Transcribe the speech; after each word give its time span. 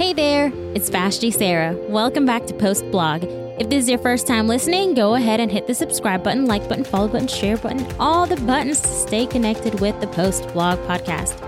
Hey 0.00 0.14
there, 0.14 0.50
it's 0.74 0.88
Vashti 0.88 1.30
Sarah. 1.30 1.76
Welcome 1.90 2.24
back 2.24 2.46
to 2.46 2.54
Post 2.54 2.90
Blog. 2.90 3.22
If 3.60 3.68
this 3.68 3.82
is 3.82 3.90
your 3.90 3.98
first 3.98 4.26
time 4.26 4.48
listening, 4.48 4.94
go 4.94 5.14
ahead 5.14 5.40
and 5.40 5.52
hit 5.52 5.66
the 5.66 5.74
subscribe 5.74 6.24
button, 6.24 6.46
like 6.46 6.66
button, 6.70 6.84
follow 6.84 7.06
button, 7.06 7.28
share 7.28 7.58
button, 7.58 7.86
all 8.00 8.24
the 8.24 8.36
buttons 8.36 8.80
to 8.80 8.88
stay 8.88 9.26
connected 9.26 9.78
with 9.78 10.00
the 10.00 10.06
Post 10.06 10.48
Blog 10.54 10.78
podcast. 10.86 11.38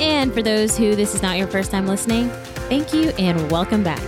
And 0.00 0.34
for 0.34 0.42
those 0.42 0.76
who 0.76 0.96
this 0.96 1.14
is 1.14 1.22
not 1.22 1.38
your 1.38 1.46
first 1.46 1.70
time 1.70 1.86
listening, 1.86 2.30
thank 2.68 2.92
you 2.92 3.10
and 3.10 3.48
welcome 3.48 3.84
back. 3.84 4.02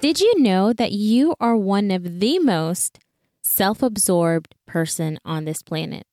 Did 0.00 0.20
you 0.20 0.42
know 0.42 0.72
that 0.72 0.90
you 0.90 1.36
are 1.38 1.56
one 1.56 1.92
of 1.92 2.18
the 2.18 2.40
most 2.40 2.98
self 3.44 3.80
absorbed 3.80 4.56
person 4.66 5.20
on 5.24 5.44
this 5.44 5.62
planet? 5.62 6.04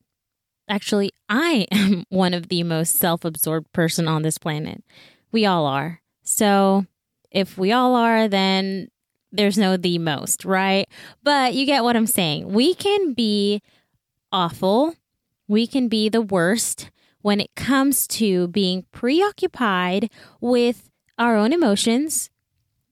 Actually, 0.69 1.13
I 1.27 1.65
am 1.71 2.03
one 2.09 2.35
of 2.35 2.49
the 2.49 2.61
most 2.61 2.95
self 2.95 3.25
absorbed 3.25 3.73
person 3.73 4.07
on 4.07 4.21
this 4.21 4.37
planet. 4.37 4.83
We 5.31 5.47
all 5.47 5.65
are. 5.65 5.99
So 6.21 6.85
if 7.31 7.57
we 7.57 7.71
all 7.71 7.95
are, 7.95 8.27
then 8.27 8.89
there's 9.31 9.57
no 9.57 9.77
the 9.77 9.97
most, 9.99 10.45
right? 10.45 10.87
But 11.23 11.53
you 11.53 11.65
get 11.65 11.83
what 11.83 11.95
I'm 11.95 12.07
saying. 12.07 12.51
We 12.51 12.73
can 12.73 13.13
be 13.13 13.61
awful, 14.31 14.95
we 15.47 15.67
can 15.67 15.87
be 15.87 16.09
the 16.09 16.21
worst 16.21 16.89
when 17.21 17.39
it 17.39 17.55
comes 17.55 18.07
to 18.07 18.47
being 18.47 18.85
preoccupied 18.91 20.09
with 20.39 20.89
our 21.17 21.35
own 21.35 21.51
emotions, 21.51 22.29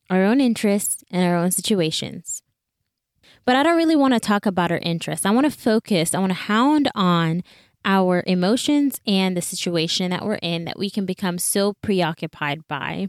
our 0.09 0.23
own 0.23 0.41
interests, 0.41 1.03
and 1.11 1.23
our 1.23 1.37
own 1.37 1.51
situations. 1.51 2.41
But 3.45 3.55
I 3.55 3.63
don't 3.63 3.77
really 3.77 3.95
want 3.95 4.13
to 4.13 4.19
talk 4.19 4.45
about 4.45 4.71
our 4.71 4.79
interests. 4.79 5.25
I 5.25 5.31
want 5.31 5.45
to 5.45 5.51
focus, 5.51 6.13
I 6.13 6.19
want 6.19 6.31
to 6.31 6.35
hound 6.35 6.89
on 6.95 7.43
our 7.85 8.23
emotions 8.25 8.99
and 9.07 9.37
the 9.37 9.41
situation 9.41 10.09
that 10.09 10.25
we're 10.25 10.39
in 10.41 10.65
that 10.65 10.79
we 10.79 10.89
can 10.89 11.05
become 11.05 11.37
so 11.37 11.73
preoccupied 11.81 12.67
by 12.67 13.07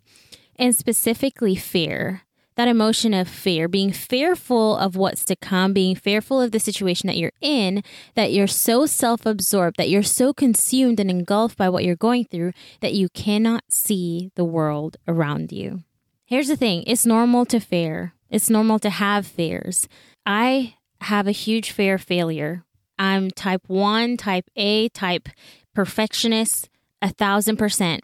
and 0.57 0.77
specifically 0.77 1.57
fear. 1.57 2.23
That 2.57 2.69
emotion 2.69 3.12
of 3.12 3.29
fear, 3.29 3.69
being 3.69 3.93
fearful 3.93 4.77
of 4.77 4.96
what's 4.96 5.27
to 5.27 5.37
come, 5.37 5.74
being 5.74 5.95
fearful 5.95 6.41
of 6.41 6.52
the 6.52 6.60
situation 6.60 7.07
that 7.07 7.18
you're 7.18 7.33
in, 7.43 7.83
that 8.15 8.33
you're 8.33 8.46
so 8.46 8.87
self 8.87 9.27
absorbed, 9.27 9.77
that 9.77 9.91
you're 9.91 10.02
so 10.02 10.33
consumed 10.33 10.99
and 10.99 11.11
engulfed 11.11 11.59
by 11.59 11.68
what 11.68 11.85
you're 11.85 11.96
going 11.96 12.24
through 12.24 12.52
that 12.80 12.95
you 12.95 13.11
cannot 13.11 13.65
see 13.68 14.30
the 14.37 14.45
world 14.45 14.96
around 15.07 15.52
you. 15.52 15.83
Here's 16.24 16.49
the 16.49 16.57
thing 16.57 16.83
it's 16.87 17.05
normal 17.05 17.45
to 17.46 17.61
fear, 17.61 18.15
it's 18.30 18.49
normal 18.49 18.79
to 18.79 18.90
have 18.90 19.27
fears. 19.27 19.87
I 20.24 20.77
have 21.02 21.27
a 21.27 21.33
huge 21.33 21.73
fear 21.73 21.96
of 21.96 22.02
failure. 22.02 22.65
I'm 22.99 23.30
type 23.30 23.63
1, 23.66 24.16
type 24.16 24.49
A, 24.57 24.89
type 24.91 25.29
perfectionist, 25.75 26.69
a 27.02 27.11
thousand 27.11 27.57
percent. 27.57 28.02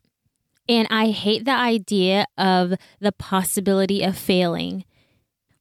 And 0.69 0.87
I 0.91 1.11
hate 1.11 1.45
the 1.45 1.53
idea 1.53 2.27
of 2.39 2.75
the 3.01 3.13
possibility 3.13 4.03
of 4.03 4.17
failing. 4.17 4.85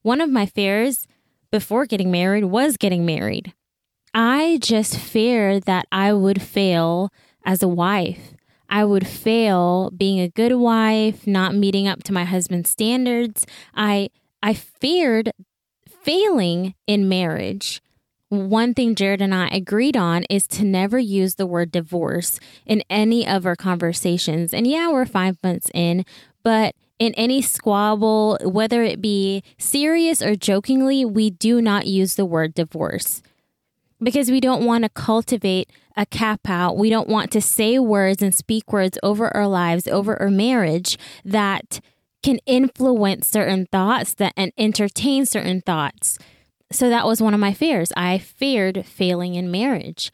One 0.02 0.20
of 0.20 0.30
my 0.30 0.46
fears 0.46 1.06
before 1.50 1.86
getting 1.86 2.10
married 2.10 2.44
was 2.44 2.76
getting 2.76 3.04
married. 3.04 3.52
I 4.14 4.58
just 4.60 4.98
feared 4.98 5.64
that 5.64 5.86
I 5.90 6.12
would 6.12 6.42
fail 6.42 7.10
as 7.44 7.62
a 7.62 7.68
wife. 7.68 8.34
I 8.68 8.84
would 8.84 9.06
fail 9.06 9.90
being 9.90 10.20
a 10.20 10.28
good 10.28 10.54
wife, 10.54 11.26
not 11.26 11.54
meeting 11.54 11.88
up 11.88 12.02
to 12.04 12.12
my 12.12 12.24
husband's 12.24 12.70
standards. 12.70 13.46
I 13.74 14.08
I 14.42 14.54
feared 14.54 15.32
failing 15.86 16.74
in 16.86 17.08
marriage 17.08 17.82
one 18.32 18.72
thing 18.72 18.94
Jared 18.94 19.20
and 19.20 19.34
I 19.34 19.48
agreed 19.48 19.94
on 19.94 20.24
is 20.30 20.46
to 20.48 20.64
never 20.64 20.98
use 20.98 21.34
the 21.34 21.46
word 21.46 21.70
divorce 21.70 22.40
in 22.64 22.82
any 22.88 23.26
of 23.28 23.44
our 23.44 23.54
conversations. 23.54 24.54
And 24.54 24.66
yeah, 24.66 24.90
we're 24.90 25.04
five 25.04 25.36
months 25.42 25.70
in, 25.74 26.06
but 26.42 26.74
in 26.98 27.12
any 27.14 27.42
squabble, 27.42 28.38
whether 28.42 28.82
it 28.82 29.02
be 29.02 29.42
serious 29.58 30.22
or 30.22 30.34
jokingly, 30.34 31.04
we 31.04 31.28
do 31.28 31.60
not 31.60 31.86
use 31.86 32.14
the 32.14 32.24
word 32.24 32.54
divorce 32.54 33.22
because 34.02 34.30
we 34.30 34.40
don't 34.40 34.64
want 34.64 34.84
to 34.84 34.88
cultivate 34.88 35.68
a 35.94 36.06
cap 36.06 36.48
out. 36.48 36.78
We 36.78 36.88
don't 36.88 37.08
want 37.08 37.32
to 37.32 37.40
say 37.42 37.78
words 37.78 38.22
and 38.22 38.34
speak 38.34 38.72
words 38.72 38.96
over 39.02 39.28
our 39.36 39.46
lives, 39.46 39.86
over 39.86 40.18
our 40.20 40.30
marriage 40.30 40.98
that 41.22 41.80
can 42.22 42.38
influence 42.46 43.28
certain 43.28 43.66
thoughts 43.66 44.14
that 44.14 44.32
and 44.38 44.52
entertain 44.56 45.26
certain 45.26 45.60
thoughts. 45.60 46.18
So 46.72 46.88
that 46.88 47.06
was 47.06 47.22
one 47.22 47.34
of 47.34 47.40
my 47.40 47.52
fears. 47.52 47.92
I 47.96 48.18
feared 48.18 48.84
failing 48.86 49.34
in 49.34 49.50
marriage. 49.50 50.10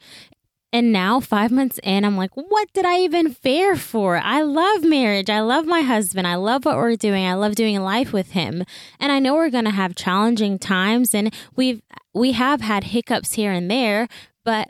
And 0.71 0.91
now, 0.91 1.19
five 1.19 1.51
months 1.51 1.79
in, 1.81 2.05
I'm 2.05 2.15
like, 2.15 2.29
what 2.35 2.71
did 2.73 2.85
I 2.85 2.99
even 2.99 3.33
fear 3.33 3.75
for? 3.75 4.17
I 4.17 4.43
love 4.43 4.83
marriage. 4.83 5.29
I 5.29 5.39
love 5.39 5.65
my 5.65 5.81
husband. 5.81 6.27
I 6.27 6.35
love 6.35 6.63
what 6.63 6.75
we're 6.75 6.95
doing. 6.95 7.25
I 7.25 7.33
love 7.33 7.55
doing 7.55 7.81
life 7.81 8.13
with 8.13 8.31
him. 8.31 8.63
And 8.99 9.11
I 9.11 9.17
know 9.17 9.33
we're 9.33 9.49
going 9.49 9.65
to 9.65 9.71
have 9.71 9.95
challenging 9.95 10.59
times 10.59 11.15
and 11.15 11.33
we've, 11.55 11.81
we 12.13 12.33
have 12.33 12.61
had 12.61 12.85
hiccups 12.85 13.33
here 13.33 13.51
and 13.51 13.69
there, 13.69 14.07
but 14.45 14.69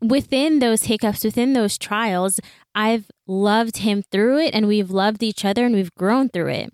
within 0.00 0.60
those 0.60 0.84
hiccups, 0.84 1.22
within 1.22 1.52
those 1.52 1.76
trials, 1.76 2.40
I've 2.74 3.10
loved 3.26 3.78
him 3.78 4.04
through 4.10 4.38
it 4.38 4.54
and 4.54 4.66
we've 4.66 4.90
loved 4.90 5.22
each 5.22 5.44
other 5.44 5.66
and 5.66 5.74
we've 5.74 5.94
grown 5.96 6.30
through 6.30 6.48
it. 6.48 6.72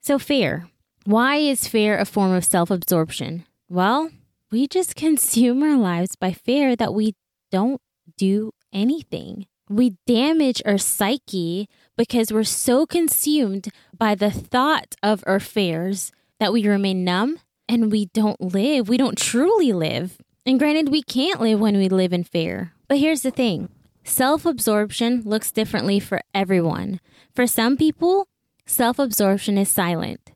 So, 0.00 0.20
fear. 0.20 0.68
Why 1.04 1.36
is 1.36 1.66
fear 1.66 1.98
a 1.98 2.04
form 2.04 2.32
of 2.32 2.44
self 2.44 2.70
absorption? 2.70 3.44
Well, 3.68 4.10
we 4.50 4.66
just 4.66 4.96
consume 5.06 5.62
our 5.62 5.76
lives 5.76 6.16
by 6.16 6.32
fear 6.32 6.74
that 6.76 6.94
we 6.94 7.14
don't 7.50 7.80
do 8.16 8.52
anything. 8.72 9.46
We 9.68 9.96
damage 10.06 10.62
our 10.64 10.78
psyche 10.78 11.68
because 11.96 12.32
we're 12.32 12.44
so 12.44 12.86
consumed 12.86 13.68
by 13.96 14.14
the 14.14 14.30
thought 14.30 14.94
of 15.02 15.22
our 15.26 15.40
fears 15.40 16.10
that 16.40 16.52
we 16.52 16.66
remain 16.66 17.04
numb 17.04 17.38
and 17.68 17.92
we 17.92 18.06
don't 18.06 18.40
live. 18.40 18.88
We 18.88 18.96
don't 18.96 19.18
truly 19.18 19.72
live. 19.74 20.16
And 20.46 20.58
granted, 20.58 20.88
we 20.88 21.02
can't 21.02 21.40
live 21.40 21.60
when 21.60 21.76
we 21.76 21.90
live 21.90 22.14
in 22.14 22.24
fear. 22.24 22.72
But 22.88 22.98
here's 22.98 23.20
the 23.20 23.30
thing 23.30 23.68
self 24.04 24.46
absorption 24.46 25.22
looks 25.26 25.52
differently 25.52 26.00
for 26.00 26.22
everyone. 26.32 27.00
For 27.34 27.46
some 27.46 27.76
people, 27.76 28.26
self 28.64 28.98
absorption 28.98 29.58
is 29.58 29.68
silent. 29.68 30.27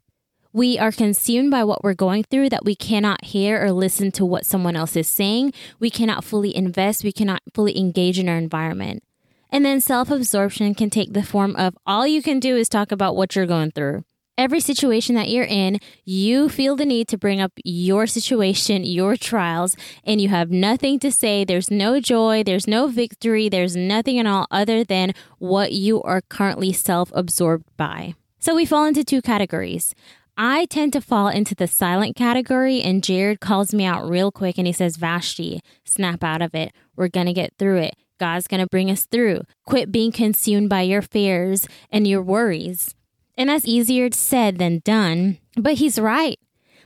We 0.55 0.79
are 0.79 0.93
consumed 0.93 1.51
by 1.51 1.65
what 1.65 1.83
we're 1.83 1.95
going 1.95 2.25
through 2.25 2.51
that 2.51 2.67
we 2.67 2.75
cannot 2.75 3.25
hear 3.25 3.65
or 3.65 3.73
listen 3.73 4.13
to 4.13 4.27
what 4.27 4.45
someone 4.45 4.77
else 4.77 4.97
is 4.97 5.09
saying. 5.09 5.55
We 5.81 5.89
cannot 5.89 6.25
fully 6.25 6.55
invest. 6.55 7.05
We 7.05 7.13
cannot 7.13 7.41
fully 7.55 7.79
engage 7.79 8.19
in 8.19 8.29
our 8.29 8.37
environment. 8.37 9.03
And 9.49 9.65
then 9.65 9.81
self 9.81 10.11
absorption 10.11 10.75
can 10.75 10.91
take 10.91 11.15
the 11.15 11.23
form 11.23 11.57
of 11.57 11.75
all 11.87 12.07
you 12.07 12.23
can 12.23 12.39
do 12.39 12.55
is 12.59 12.69
talk 12.69 12.93
about 12.93 13.17
what 13.17 13.35
you're 13.35 13.47
going 13.47 13.71
through. 13.71 14.05
Every 14.37 14.61
situation 14.61 15.15
that 15.15 15.31
you're 15.31 15.45
in, 15.45 15.79
you 16.05 16.51
feel 16.51 16.77
the 16.77 16.85
need 16.85 17.09
to 17.09 17.19
bring 17.19 17.41
up 17.41 17.53
your 17.65 18.07
situation, 18.07 18.85
your 18.85 19.17
trials, 19.17 19.75
and 20.05 20.21
you 20.21 20.29
have 20.29 20.51
nothing 20.51 20.99
to 21.01 21.11
say. 21.11 21.45
There's 21.45 21.71
no 21.71 21.99
joy, 21.99 22.43
there's 22.45 22.67
no 22.67 22.89
victory, 22.89 23.49
there's 23.49 23.75
nothing 23.75 24.19
at 24.19 24.27
all 24.27 24.47
other 24.51 24.85
than 24.85 25.15
what 25.39 25.73
you 25.73 26.03
are 26.03 26.21
currently 26.21 26.75
self 26.75 27.11
absorbed 27.15 27.65
by. 27.79 28.17
So 28.39 28.55
we 28.55 28.67
fall 28.67 28.87
into 28.87 29.05
two 29.05 29.23
categories. 29.23 29.95
I 30.37 30.65
tend 30.67 30.95
to 30.95 31.01
fall 31.01 31.29
into 31.29 31.55
the 31.55 31.67
silent 31.67 32.17
category, 32.17 32.81
and 32.81 33.05
Jared 33.05 33.41
calls 33.41 33.75
me 33.75 33.85
out 33.85 34.09
real 34.09 34.33
quick 34.33 34.57
and 34.57 34.67
he 34.67 34.73
says, 34.73 34.97
Vashti, 34.97 35.61
snap 35.85 36.25
out 36.25 36.41
of 36.41 36.55
it. 36.55 36.73
We're 36.97 37.09
going 37.09 37.27
to 37.27 37.33
get 37.33 37.53
through 37.59 37.79
it. 37.79 37.95
God's 38.19 38.47
going 38.47 38.61
to 38.61 38.69
bring 38.69 38.91
us 38.91 39.05
through. 39.05 39.43
Quit 39.67 39.93
being 39.93 40.13
consumed 40.13 40.69
by 40.69 40.83
your 40.83 41.03
fears 41.03 41.67
and 41.91 42.07
your 42.07 42.23
worries. 42.23 42.95
And 43.37 43.51
that's 43.51 43.67
easier 43.67 44.09
said 44.13 44.59
than 44.59 44.81
done, 44.85 45.39
but 45.57 45.75
he's 45.75 45.99
right. 45.99 46.39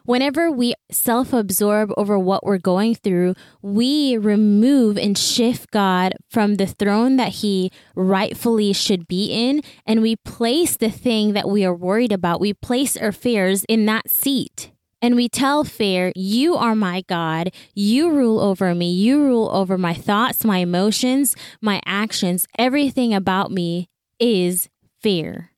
Whenever 0.06 0.52
we 0.52 0.72
self 0.88 1.32
absorb 1.32 1.92
over 1.96 2.16
what 2.16 2.46
we're 2.46 2.58
going 2.58 2.94
through, 2.94 3.34
we 3.60 4.16
remove 4.16 4.96
and 4.96 5.18
shift 5.18 5.72
God 5.72 6.14
from 6.30 6.54
the 6.54 6.66
throne 6.66 7.16
that 7.16 7.32
he 7.32 7.72
rightfully 7.96 8.72
should 8.72 9.08
be 9.08 9.32
in, 9.32 9.62
and 9.84 10.00
we 10.00 10.14
place 10.14 10.76
the 10.76 10.90
thing 10.92 11.32
that 11.32 11.48
we 11.48 11.64
are 11.64 11.74
worried 11.74 12.12
about, 12.12 12.40
we 12.40 12.54
place 12.54 12.96
our 12.96 13.10
fears 13.10 13.64
in 13.68 13.84
that 13.86 14.08
seat. 14.08 14.70
And 15.02 15.16
we 15.16 15.28
tell 15.28 15.64
fear, 15.64 16.12
You 16.14 16.54
are 16.54 16.76
my 16.76 17.02
God. 17.08 17.52
You 17.74 18.10
rule 18.10 18.38
over 18.40 18.74
me. 18.76 18.92
You 18.92 19.20
rule 19.22 19.50
over 19.52 19.76
my 19.76 19.92
thoughts, 19.92 20.44
my 20.44 20.58
emotions, 20.58 21.34
my 21.60 21.82
actions. 21.84 22.46
Everything 22.56 23.12
about 23.12 23.50
me 23.50 23.88
is 24.20 24.68
fear 25.00 25.50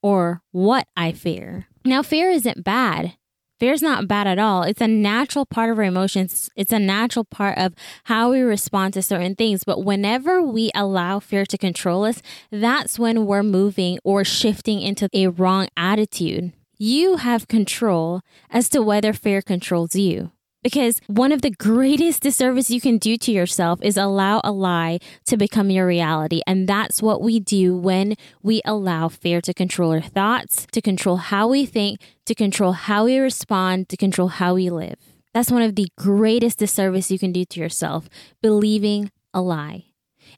or 0.00 0.42
what 0.52 0.86
I 0.96 1.10
fear. 1.10 1.66
Now, 1.84 2.02
fear 2.02 2.30
isn't 2.30 2.64
bad. 2.64 3.16
Fear 3.58 3.72
is 3.72 3.82
not 3.82 4.06
bad 4.06 4.26
at 4.26 4.38
all. 4.38 4.64
It's 4.64 4.82
a 4.82 4.86
natural 4.86 5.46
part 5.46 5.70
of 5.70 5.78
our 5.78 5.84
emotions. 5.84 6.50
It's 6.56 6.72
a 6.72 6.78
natural 6.78 7.24
part 7.24 7.56
of 7.56 7.72
how 8.04 8.30
we 8.30 8.40
respond 8.40 8.92
to 8.94 9.02
certain 9.02 9.34
things. 9.34 9.64
But 9.64 9.82
whenever 9.82 10.42
we 10.42 10.70
allow 10.74 11.20
fear 11.20 11.46
to 11.46 11.56
control 11.56 12.04
us, 12.04 12.20
that's 12.50 12.98
when 12.98 13.24
we're 13.24 13.42
moving 13.42 13.98
or 14.04 14.24
shifting 14.24 14.82
into 14.82 15.08
a 15.14 15.28
wrong 15.28 15.68
attitude. 15.74 16.52
You 16.76 17.16
have 17.16 17.48
control 17.48 18.20
as 18.50 18.68
to 18.70 18.82
whether 18.82 19.14
fear 19.14 19.40
controls 19.40 19.96
you. 19.96 20.32
Because 20.66 21.00
one 21.06 21.30
of 21.30 21.42
the 21.42 21.52
greatest 21.52 22.24
disservice 22.24 22.72
you 22.72 22.80
can 22.80 22.98
do 22.98 23.16
to 23.18 23.30
yourself 23.30 23.78
is 23.84 23.96
allow 23.96 24.40
a 24.42 24.50
lie 24.50 24.98
to 25.26 25.36
become 25.36 25.70
your 25.70 25.86
reality. 25.86 26.40
And 26.44 26.68
that's 26.68 27.00
what 27.00 27.22
we 27.22 27.38
do 27.38 27.76
when 27.76 28.16
we 28.42 28.62
allow 28.64 29.06
fear 29.08 29.40
to 29.42 29.54
control 29.54 29.92
our 29.92 30.00
thoughts, 30.00 30.66
to 30.72 30.80
control 30.80 31.18
how 31.18 31.46
we 31.46 31.66
think, 31.66 32.00
to 32.24 32.34
control 32.34 32.72
how 32.72 33.04
we 33.04 33.16
respond, 33.18 33.88
to 33.90 33.96
control 33.96 34.26
how 34.26 34.54
we 34.54 34.68
live. 34.68 34.96
That's 35.32 35.52
one 35.52 35.62
of 35.62 35.76
the 35.76 35.86
greatest 35.96 36.58
disservice 36.58 37.12
you 37.12 37.18
can 37.20 37.30
do 37.30 37.44
to 37.44 37.60
yourself, 37.60 38.08
believing 38.42 39.12
a 39.32 39.40
lie. 39.40 39.84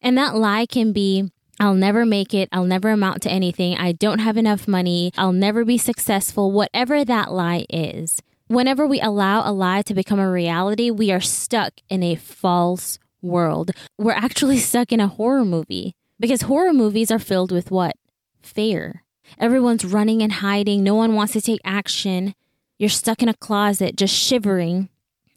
And 0.03 0.19
that 0.19 0.37
lie 0.37 0.67
can 0.67 0.93
be 0.93 1.31
I'll 1.59 1.75
never 1.75 2.05
make 2.05 2.35
it. 2.35 2.51
I'll 2.53 2.65
never 2.65 2.91
amount 2.91 3.23
to 3.23 3.31
anything. 3.31 3.79
I 3.79 3.93
don't 3.93 4.19
have 4.19 4.37
enough 4.37 4.69
money. 4.69 5.11
I'll 5.17 5.33
never 5.33 5.65
be 5.65 5.79
successful. 5.79 6.53
Whatever 6.53 7.03
that 7.03 7.33
lie 7.33 7.65
is. 7.71 8.21
Whenever 8.49 8.87
we 8.87 8.99
allow 8.99 9.47
a 9.47 9.53
lie 9.53 9.83
to 9.83 9.93
become 9.93 10.19
a 10.19 10.31
reality, 10.31 10.91
we 10.91 11.12
are 11.12 11.21
stuck 11.21 11.75
in 11.91 12.03
a 12.03 12.15
false 12.15 12.99
world. 13.21 13.73
We're 13.99 14.12
actually 14.12 14.56
stuck 14.71 14.91
in 14.91 15.00
a 15.00 15.06
horror 15.06 15.45
movie 15.45 15.95
because 16.19 16.43
horror 16.43 16.73
movies 16.73 17.11
are 17.11 17.19
filled 17.19 17.53
with 17.53 17.71
what? 17.71 17.95
Fear. 18.41 19.05
Everyone's 19.39 19.85
running 19.85 20.23
and 20.23 20.33
hiding. 20.33 20.83
No 20.83 20.95
one 20.95 21.15
wants 21.15 21.35
to 21.35 21.43
take 21.43 21.61
action. 21.62 22.35
You're 22.79 22.89
stuck 22.89 23.23
in 23.23 23.29
a 23.29 23.35
closet 23.35 23.97
just 23.97 24.15
shivering 24.15 24.89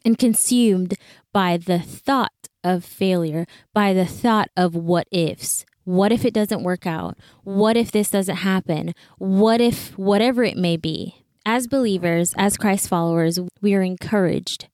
and 0.06 0.16
consumed 0.16 0.94
by 1.34 1.58
the 1.58 1.80
thought 1.80 2.48
of 2.64 2.82
failure, 2.82 3.44
by 3.74 3.92
the 3.92 4.06
thought 4.06 4.48
of 4.56 4.74
what 4.74 5.06
ifs. 5.10 5.66
What 5.84 6.12
if 6.12 6.24
it 6.24 6.32
doesn't 6.32 6.62
work 6.62 6.86
out? 6.86 7.18
What 7.44 7.76
if 7.76 7.92
this 7.92 8.08
doesn't 8.08 8.36
happen? 8.36 8.94
What 9.18 9.60
if 9.60 9.98
whatever 9.98 10.44
it 10.44 10.56
may 10.56 10.78
be? 10.78 11.21
As 11.44 11.66
believers, 11.66 12.34
as 12.38 12.56
Christ 12.56 12.88
followers, 12.88 13.40
we 13.60 13.74
are 13.74 13.82
encouraged 13.82 14.68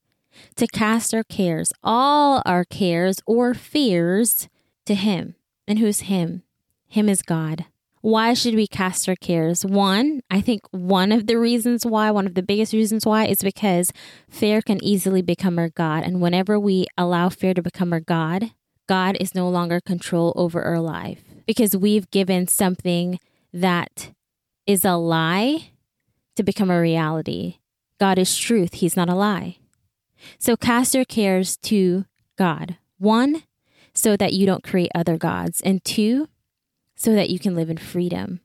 to 0.55 0.67
cast 0.67 1.15
our 1.15 1.23
cares, 1.23 1.73
all 1.83 2.43
our 2.45 2.63
cares 2.63 3.17
or 3.25 3.55
fears, 3.55 4.47
to 4.85 4.93
Him. 4.93 5.33
And 5.67 5.79
who's 5.79 6.01
Him? 6.01 6.43
Him 6.87 7.09
is 7.09 7.23
God. 7.23 7.65
Why 8.01 8.35
should 8.35 8.53
we 8.53 8.67
cast 8.67 9.09
our 9.09 9.15
cares? 9.15 9.65
One, 9.65 10.21
I 10.29 10.41
think 10.41 10.61
one 10.69 11.11
of 11.11 11.25
the 11.25 11.39
reasons 11.39 11.87
why, 11.87 12.11
one 12.11 12.27
of 12.27 12.35
the 12.35 12.43
biggest 12.43 12.71
reasons 12.71 13.03
why, 13.03 13.25
is 13.25 13.41
because 13.41 13.91
fear 14.29 14.61
can 14.61 14.81
easily 14.83 15.23
become 15.23 15.57
our 15.57 15.69
God. 15.69 16.03
And 16.03 16.21
whenever 16.21 16.59
we 16.59 16.85
allow 16.97 17.29
fear 17.29 17.55
to 17.55 17.63
become 17.63 17.91
our 17.91 17.99
God, 17.99 18.51
God 18.87 19.17
is 19.19 19.33
no 19.33 19.49
longer 19.49 19.81
control 19.81 20.33
over 20.35 20.61
our 20.61 20.79
life 20.79 21.23
because 21.47 21.75
we've 21.75 22.09
given 22.11 22.47
something 22.47 23.19
that 23.51 24.11
is 24.67 24.85
a 24.85 24.95
lie 24.95 25.71
to 26.39 26.43
become 26.43 26.71
a 26.71 26.79
reality. 26.79 27.57
God 27.99 28.17
is 28.17 28.37
truth, 28.37 28.75
He's 28.75 28.95
not 28.95 29.09
a 29.09 29.13
lie. 29.13 29.57
So 30.37 30.55
cast 30.55 30.95
your 30.95 31.03
cares 31.03 31.57
to 31.57 32.05
God. 32.37 32.77
One, 32.97 33.43
so 33.93 34.15
that 34.15 34.31
you 34.31 34.45
don't 34.45 34.63
create 34.63 34.91
other 34.95 35.17
gods. 35.17 35.59
And 35.59 35.83
two, 35.83 36.29
so 36.95 37.13
that 37.13 37.29
you 37.29 37.39
can 37.39 37.55
live 37.55 37.69
in 37.69 37.75
freedom. 37.75 38.39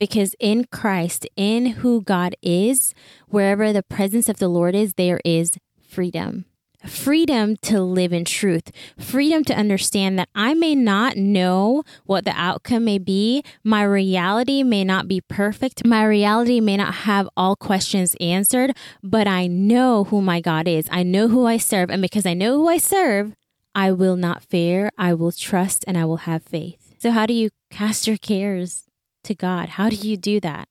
Because 0.00 0.34
in 0.40 0.64
Christ, 0.72 1.24
in 1.36 1.66
who 1.66 2.02
God 2.02 2.34
is, 2.42 2.94
wherever 3.28 3.72
the 3.72 3.84
presence 3.84 4.28
of 4.28 4.38
the 4.38 4.48
Lord 4.48 4.74
is, 4.74 4.94
there 4.94 5.20
is 5.24 5.52
freedom 5.80 6.46
freedom 6.86 7.56
to 7.62 7.80
live 7.80 8.12
in 8.12 8.24
truth, 8.24 8.70
freedom 8.98 9.44
to 9.44 9.54
understand 9.54 10.18
that 10.18 10.28
I 10.34 10.54
may 10.54 10.74
not 10.74 11.16
know 11.16 11.82
what 12.04 12.24
the 12.24 12.32
outcome 12.34 12.84
may 12.84 12.98
be. 12.98 13.42
My 13.62 13.82
reality 13.82 14.62
may 14.62 14.84
not 14.84 15.08
be 15.08 15.20
perfect. 15.20 15.86
My 15.86 16.04
reality 16.04 16.60
may 16.60 16.76
not 16.76 16.94
have 16.94 17.28
all 17.36 17.56
questions 17.56 18.16
answered, 18.20 18.76
but 19.02 19.26
I 19.26 19.46
know 19.46 20.04
who 20.04 20.22
my 20.22 20.40
God 20.40 20.66
is. 20.66 20.88
I 20.90 21.02
know 21.02 21.28
who 21.28 21.46
I 21.46 21.56
serve. 21.56 21.90
And 21.90 22.02
because 22.02 22.26
I 22.26 22.34
know 22.34 22.56
who 22.56 22.68
I 22.68 22.78
serve, 22.78 23.34
I 23.74 23.92
will 23.92 24.16
not 24.16 24.42
fear. 24.42 24.90
I 24.98 25.14
will 25.14 25.32
trust 25.32 25.84
and 25.86 25.96
I 25.96 26.04
will 26.04 26.18
have 26.18 26.42
faith. 26.42 26.94
So, 26.98 27.10
how 27.10 27.26
do 27.26 27.34
you 27.34 27.50
cast 27.70 28.06
your 28.06 28.18
cares 28.18 28.84
to 29.24 29.34
God? 29.34 29.70
How 29.70 29.88
do 29.88 29.96
you 29.96 30.16
do 30.16 30.40
that? 30.40 30.68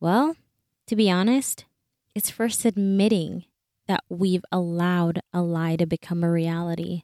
Well, 0.00 0.36
to 0.86 0.96
be 0.96 1.10
honest, 1.10 1.64
it's 2.14 2.30
first 2.30 2.64
admitting 2.64 3.44
that 3.92 4.04
we've 4.08 4.44
allowed 4.50 5.20
a 5.34 5.42
lie 5.42 5.76
to 5.76 5.84
become 5.84 6.24
a 6.24 6.30
reality. 6.30 7.02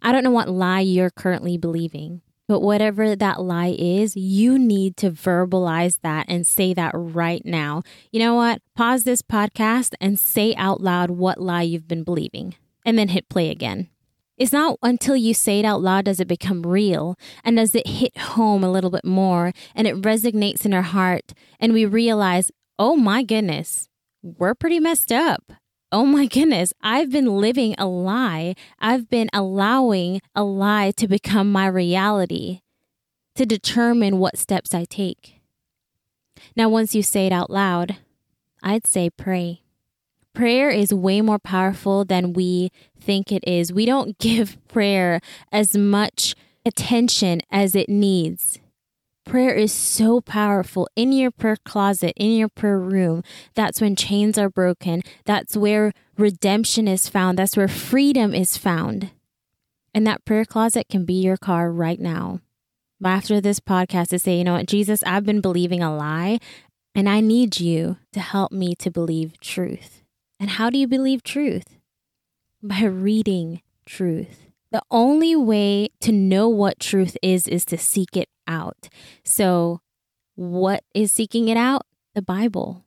I 0.00 0.12
don't 0.12 0.24
know 0.24 0.30
what 0.30 0.48
lie 0.48 0.80
you're 0.80 1.10
currently 1.10 1.58
believing, 1.58 2.22
but 2.48 2.60
whatever 2.60 3.14
that 3.14 3.42
lie 3.42 3.76
is, 3.78 4.16
you 4.16 4.58
need 4.58 4.96
to 4.96 5.10
verbalize 5.10 6.00
that 6.00 6.24
and 6.26 6.46
say 6.46 6.72
that 6.72 6.92
right 6.94 7.44
now. 7.44 7.82
You 8.10 8.20
know 8.20 8.34
what? 8.34 8.62
Pause 8.74 9.04
this 9.04 9.20
podcast 9.20 9.92
and 10.00 10.18
say 10.18 10.54
out 10.54 10.80
loud 10.80 11.10
what 11.10 11.38
lie 11.38 11.62
you've 11.62 11.86
been 11.86 12.02
believing, 12.02 12.54
and 12.86 12.98
then 12.98 13.08
hit 13.08 13.28
play 13.28 13.50
again. 13.50 13.90
It's 14.38 14.52
not 14.52 14.78
until 14.82 15.16
you 15.16 15.34
say 15.34 15.58
it 15.58 15.66
out 15.66 15.82
loud 15.82 16.06
does 16.06 16.18
it 16.18 16.28
become 16.28 16.62
real 16.62 17.18
and 17.44 17.58
does 17.58 17.74
it 17.74 17.86
hit 17.86 18.16
home 18.16 18.64
a 18.64 18.72
little 18.72 18.90
bit 18.90 19.04
more 19.04 19.52
and 19.74 19.86
it 19.86 20.00
resonates 20.00 20.64
in 20.64 20.72
our 20.72 20.80
heart 20.80 21.34
and 21.60 21.74
we 21.74 21.84
realize, 21.84 22.50
oh 22.78 22.96
my 22.96 23.22
goodness, 23.22 23.90
we're 24.22 24.54
pretty 24.54 24.80
messed 24.80 25.12
up 25.12 25.52
oh 25.96 26.04
my 26.04 26.26
goodness, 26.26 26.74
I've 26.82 27.10
been 27.10 27.38
living 27.38 27.74
a 27.78 27.86
lie. 27.86 28.54
I've 28.78 29.08
been 29.08 29.30
allowing 29.32 30.20
a 30.34 30.44
lie 30.44 30.92
to 30.98 31.08
become 31.08 31.50
my 31.50 31.66
reality 31.66 32.60
to 33.34 33.46
determine 33.46 34.18
what 34.18 34.36
steps 34.36 34.74
I 34.74 34.84
take. 34.84 35.40
Now, 36.54 36.68
once 36.68 36.94
you 36.94 37.02
say 37.02 37.24
it 37.26 37.32
out 37.32 37.48
loud, 37.48 37.96
I'd 38.62 38.86
say 38.86 39.08
pray. 39.08 39.62
Prayer 40.34 40.68
is 40.68 40.92
way 40.92 41.22
more 41.22 41.38
powerful 41.38 42.04
than 42.04 42.34
we 42.34 42.72
think 43.00 43.32
it 43.32 43.42
is. 43.46 43.72
We 43.72 43.86
don't 43.86 44.18
give 44.18 44.58
prayer 44.68 45.22
as 45.50 45.78
much 45.78 46.34
attention 46.66 47.40
as 47.50 47.74
it 47.74 47.88
needs. 47.88 48.58
Prayer 49.26 49.52
is 49.52 49.72
so 49.72 50.20
powerful 50.20 50.88
in 50.94 51.10
your 51.10 51.32
prayer 51.32 51.56
closet, 51.64 52.12
in 52.16 52.36
your 52.36 52.48
prayer 52.48 52.78
room. 52.78 53.24
That's 53.54 53.80
when 53.80 53.96
chains 53.96 54.38
are 54.38 54.48
broken. 54.48 55.02
That's 55.24 55.56
where 55.56 55.92
redemption 56.16 56.86
is 56.86 57.08
found. 57.08 57.36
That's 57.36 57.56
where 57.56 57.66
freedom 57.66 58.32
is 58.32 58.56
found. 58.56 59.10
And 59.92 60.06
that 60.06 60.24
prayer 60.24 60.44
closet 60.44 60.88
can 60.88 61.04
be 61.04 61.14
your 61.14 61.36
car 61.36 61.72
right 61.72 61.98
now. 61.98 62.40
After 63.04 63.40
this 63.40 63.58
podcast, 63.58 64.08
to 64.10 64.20
say, 64.20 64.38
you 64.38 64.44
know 64.44 64.54
what, 64.54 64.68
Jesus, 64.68 65.02
I've 65.04 65.26
been 65.26 65.40
believing 65.40 65.82
a 65.82 65.94
lie, 65.94 66.38
and 66.94 67.08
I 67.08 67.20
need 67.20 67.58
you 67.58 67.98
to 68.12 68.20
help 68.20 68.52
me 68.52 68.76
to 68.76 68.92
believe 68.92 69.40
truth. 69.40 70.02
And 70.38 70.50
how 70.50 70.70
do 70.70 70.78
you 70.78 70.86
believe 70.86 71.24
truth? 71.24 71.78
By 72.62 72.84
reading 72.84 73.60
truth. 73.86 74.46
The 74.76 74.82
only 74.90 75.34
way 75.34 75.88
to 76.00 76.12
know 76.12 76.50
what 76.50 76.78
truth 76.78 77.16
is 77.22 77.48
is 77.48 77.64
to 77.64 77.78
seek 77.78 78.14
it 78.14 78.28
out. 78.46 78.90
So, 79.24 79.80
what 80.34 80.84
is 80.92 81.10
seeking 81.10 81.48
it 81.48 81.56
out? 81.56 81.86
The 82.14 82.20
Bible. 82.20 82.84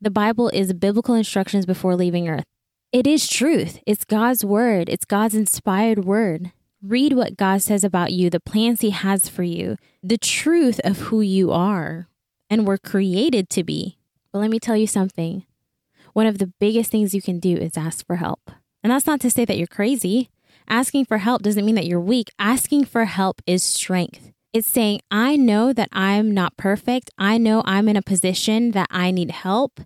The 0.00 0.12
Bible 0.12 0.50
is 0.50 0.72
biblical 0.72 1.16
instructions 1.16 1.66
before 1.66 1.96
leaving 1.96 2.28
earth. 2.28 2.44
It 2.92 3.08
is 3.08 3.26
truth. 3.26 3.80
It's 3.88 4.04
God's 4.04 4.44
word. 4.44 4.88
It's 4.88 5.04
God's 5.04 5.34
inspired 5.34 6.04
word. 6.04 6.52
Read 6.80 7.14
what 7.14 7.36
God 7.36 7.60
says 7.60 7.82
about 7.82 8.12
you, 8.12 8.30
the 8.30 8.38
plans 8.38 8.82
He 8.82 8.90
has 8.90 9.28
for 9.28 9.42
you, 9.42 9.78
the 10.04 10.18
truth 10.18 10.80
of 10.84 11.08
who 11.08 11.22
you 11.22 11.50
are 11.50 12.06
and 12.48 12.68
were 12.68 12.78
created 12.78 13.50
to 13.50 13.64
be. 13.64 13.98
But 14.32 14.38
let 14.38 14.50
me 14.50 14.60
tell 14.60 14.76
you 14.76 14.86
something. 14.86 15.44
One 16.12 16.28
of 16.28 16.38
the 16.38 16.52
biggest 16.60 16.92
things 16.92 17.16
you 17.16 17.20
can 17.20 17.40
do 17.40 17.56
is 17.56 17.76
ask 17.76 18.06
for 18.06 18.14
help. 18.14 18.52
And 18.84 18.92
that's 18.92 19.08
not 19.08 19.18
to 19.22 19.30
say 19.30 19.44
that 19.44 19.58
you're 19.58 19.66
crazy. 19.66 20.30
Asking 20.68 21.04
for 21.04 21.18
help 21.18 21.42
doesn't 21.42 21.64
mean 21.64 21.74
that 21.76 21.86
you're 21.86 22.00
weak. 22.00 22.30
Asking 22.38 22.84
for 22.84 23.04
help 23.04 23.40
is 23.46 23.62
strength. 23.62 24.32
It's 24.52 24.68
saying, 24.68 25.00
I 25.10 25.36
know 25.36 25.72
that 25.72 25.88
I'm 25.92 26.32
not 26.32 26.56
perfect. 26.56 27.10
I 27.18 27.38
know 27.38 27.62
I'm 27.64 27.88
in 27.88 27.96
a 27.96 28.02
position 28.02 28.70
that 28.72 28.88
I 28.90 29.10
need 29.10 29.30
help, 29.30 29.80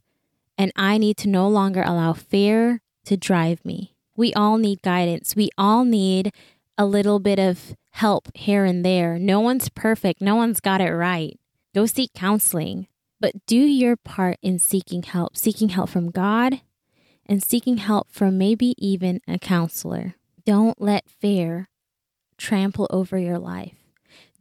and 0.57 0.73
I 0.77 0.97
need 0.97 1.17
to 1.19 1.29
no 1.29 1.49
longer 1.49 1.83
allow 1.83 2.13
fear 2.13 2.81
to 3.05 3.17
drive 3.17 3.65
me. 3.65 3.97
We 4.17 4.33
all 4.35 4.59
need 4.59 4.83
guidance. 4.83 5.35
We 5.35 5.51
all 5.59 5.85
need 5.85 6.33
a 6.79 6.87
little 6.87 7.19
bit 7.19 7.39
of 7.39 7.75
help 7.91 8.29
here 8.35 8.65
and 8.65 8.85
there. 8.85 9.19
No 9.19 9.41
one's 9.41 9.69
perfect, 9.69 10.21
no 10.21 10.37
one's 10.37 10.61
got 10.61 10.81
it 10.81 10.93
right. 10.93 11.39
Go 11.75 11.87
seek 11.87 12.13
counseling, 12.15 12.87
but 13.21 13.47
do 13.47 13.57
your 13.57 13.97
part 13.97 14.39
in 14.43 14.59
seeking 14.59 15.03
help, 15.03 15.37
seeking 15.37 15.71
help 15.71 15.91
from 15.91 16.11
God 16.11 16.61
and 17.27 17.43
seeking 17.43 17.77
help 17.77 18.09
from 18.11 18.39
maybe 18.39 18.75
even 18.79 19.21
a 19.29 19.39
counselor. 19.39 20.17
Don't 20.51 20.83
let 20.83 21.09
fear 21.09 21.69
trample 22.37 22.89
over 22.91 23.17
your 23.17 23.39
life. 23.39 23.77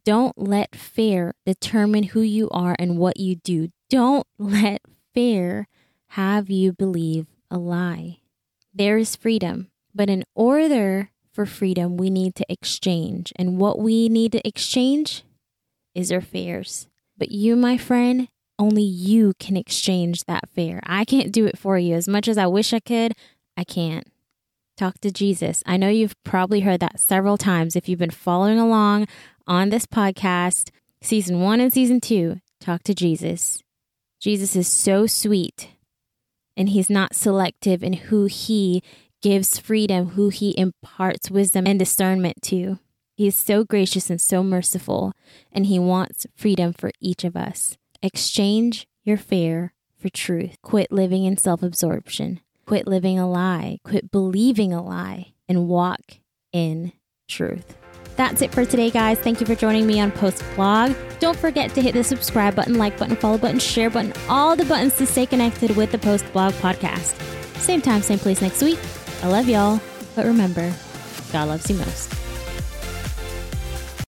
Don't 0.04 0.36
let 0.40 0.76
fear 0.76 1.36
determine 1.46 2.02
who 2.02 2.22
you 2.22 2.50
are 2.50 2.76
and 2.80 2.98
what 2.98 3.20
you 3.20 3.36
do. 3.36 3.70
Don't 3.92 4.26
let 4.40 4.82
fear 5.14 5.68
have 6.08 6.50
you 6.50 6.74
believe 6.74 7.28
a 7.52 7.60
lie. 7.60 8.22
There 8.74 8.98
is 8.98 9.16
freedom, 9.16 9.70
but 9.94 10.10
in 10.10 10.24
order 10.34 11.12
for 11.32 11.46
freedom, 11.46 11.96
we 11.96 12.10
need 12.10 12.34
to 12.38 12.46
exchange. 12.52 13.32
And 13.36 13.60
what 13.60 13.78
we 13.78 14.10
need 14.10 14.32
to 14.32 14.48
exchange 14.48 15.24
is 15.94 16.12
our 16.12 16.22
fears. 16.22 16.88
But 17.20 17.30
you, 17.30 17.56
my 17.56 17.78
friend, 17.78 18.30
only 18.58 18.82
you 18.82 19.34
can 19.40 19.56
exchange 19.56 20.24
that 20.24 20.50
fear. 20.50 20.80
I 20.88 21.06
can't 21.06 21.32
do 21.32 21.46
it 21.46 21.60
for 21.60 21.78
you. 21.78 21.94
As 21.94 22.08
much 22.08 22.28
as 22.28 22.40
I 22.40 22.48
wish 22.48 22.74
I 22.74 22.80
could, 22.80 23.14
I 23.56 23.64
can't. 23.64 24.09
Talk 24.80 25.00
to 25.02 25.12
Jesus. 25.12 25.62
I 25.66 25.76
know 25.76 25.90
you've 25.90 26.16
probably 26.24 26.62
heard 26.62 26.80
that 26.80 27.02
several 27.02 27.38
times 27.38 27.76
if 27.76 27.90
you've 27.90 28.00
been 28.00 28.10
following 28.10 28.58
along 28.58 29.08
on 29.46 29.72
this 29.72 29.86
podcast, 29.86 30.70
season 31.02 31.42
one 31.42 31.60
and 31.60 31.74
season 31.74 32.00
two. 32.00 32.40
Talk 32.62 32.84
to 32.84 32.94
Jesus. 32.94 33.62
Jesus 34.22 34.56
is 34.56 34.70
so 34.70 35.06
sweet, 35.06 35.72
and 36.56 36.70
he's 36.70 36.90
not 36.90 37.14
selective 37.14 37.84
in 37.84 37.92
who 37.92 38.28
he 38.28 38.82
gives 39.22 39.60
freedom, 39.60 40.12
who 40.12 40.30
he 40.30 40.58
imparts 40.58 41.30
wisdom 41.30 41.68
and 41.68 41.78
discernment 41.78 42.42
to. 42.44 42.80
He 43.18 43.28
is 43.28 43.36
so 43.36 43.66
gracious 43.66 44.10
and 44.10 44.22
so 44.22 44.44
merciful, 44.44 45.12
and 45.52 45.66
he 45.66 45.78
wants 45.78 46.26
freedom 46.38 46.72
for 46.72 46.92
each 47.02 47.26
of 47.26 47.36
us. 47.36 47.76
Exchange 48.02 48.88
your 49.04 49.18
fear 49.18 49.74
for 49.98 50.08
truth. 50.08 50.56
Quit 50.64 50.90
living 50.90 51.26
in 51.26 51.36
self 51.36 51.64
absorption. 51.64 52.40
Quit 52.70 52.86
living 52.86 53.18
a 53.18 53.28
lie, 53.28 53.80
quit 53.84 54.12
believing 54.12 54.74
a 54.74 54.84
lie, 54.84 55.34
and 55.48 55.68
walk 55.68 56.02
in 56.54 56.92
truth. 57.28 57.76
That's 58.16 58.44
it 58.44 58.54
for 58.54 58.64
today, 58.64 58.92
guys. 58.92 59.18
Thank 59.18 59.40
you 59.40 59.48
for 59.48 59.56
joining 59.56 59.88
me 59.88 60.00
on 60.00 60.12
Post 60.12 60.44
Blog. 60.54 60.94
Don't 61.20 61.36
forget 61.36 61.74
to 61.74 61.82
hit 61.82 61.96
the 61.96 62.04
subscribe 62.04 62.54
button, 62.54 62.76
like 62.76 62.96
button, 63.00 63.16
follow 63.16 63.40
button, 63.40 63.58
share 63.58 63.90
button, 63.90 64.14
all 64.30 64.56
the 64.56 64.66
buttons 64.66 64.96
to 64.98 65.08
stay 65.08 65.26
connected 65.26 65.76
with 65.76 65.92
the 65.92 65.98
Post 65.98 66.32
Blog 66.32 66.54
podcast. 66.54 67.20
Same 67.58 67.82
time, 67.82 68.04
same 68.04 68.20
place 68.20 68.40
next 68.40 68.62
week. 68.62 68.78
I 69.24 69.30
love 69.30 69.50
y'all, 69.50 69.82
but 70.16 70.28
remember, 70.28 70.72
God 71.32 71.48
loves 71.48 71.68
you 71.72 71.76
most. 71.76 72.29